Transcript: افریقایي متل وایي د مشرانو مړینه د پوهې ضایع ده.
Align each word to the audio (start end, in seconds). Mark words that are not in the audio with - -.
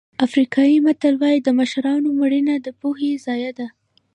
افریقایي 0.25 0.77
متل 0.85 1.13
وایي 1.17 1.39
د 1.43 1.49
مشرانو 1.59 2.09
مړینه 2.19 2.55
د 2.61 2.67
پوهې 2.79 3.11
ضایع 3.25 3.51
ده. 3.59 3.67